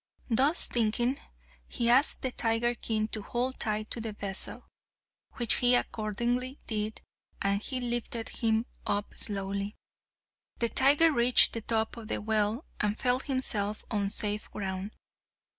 Thus 0.31 0.67
thinking, 0.67 1.19
he 1.67 1.87
asked 1.87 2.23
the 2.23 2.31
tiger 2.31 2.73
king 2.73 3.07
to 3.09 3.21
hold 3.21 3.59
tight 3.59 3.91
to 3.91 4.01
the 4.01 4.13
vessel, 4.13 4.65
which 5.33 5.57
he 5.57 5.75
accordingly 5.75 6.57
did, 6.65 7.03
and 7.39 7.61
he 7.61 7.79
lifted 7.79 8.29
him 8.29 8.65
up 8.87 9.13
slowly. 9.13 9.75
The 10.57 10.69
tiger 10.69 11.11
reached 11.11 11.53
the 11.53 11.61
top 11.61 11.97
of 11.97 12.07
the 12.07 12.19
well 12.19 12.65
and 12.79 12.97
felt 12.97 13.27
himself 13.27 13.85
on 13.91 14.09
safe 14.09 14.49
ground. 14.49 14.95